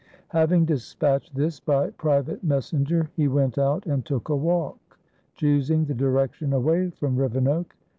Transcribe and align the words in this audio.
Having 0.29 0.65
despatched 0.65 1.35
this 1.35 1.59
by 1.59 1.91
private 1.91 2.43
messenger, 2.43 3.11
he 3.15 3.27
went 3.27 3.59
out 3.59 3.85
and 3.85 4.03
took 4.03 4.29
a 4.29 4.35
walk, 4.35 4.97
choosing 5.35 5.85
the 5.85 5.93
direction 5.93 6.53
away 6.53 6.89
from 6.89 7.15
Rivenoak. 7.15 7.75